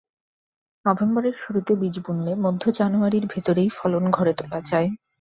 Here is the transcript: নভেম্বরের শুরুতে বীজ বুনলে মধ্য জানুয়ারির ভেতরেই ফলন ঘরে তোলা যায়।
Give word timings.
নভেম্বরের 0.85 1.35
শুরুতে 1.41 1.71
বীজ 1.75 1.95
বুনলে 2.05 2.31
মধ্য 2.45 2.63
জানুয়ারির 2.79 3.25
ভেতরেই 3.27 3.69
ফলন 3.69 4.03
ঘরে 4.11 4.33
তোলা 4.33 4.59
যায়। 4.61 4.89